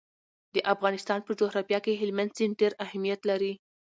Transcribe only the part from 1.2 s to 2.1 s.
په جغرافیه کې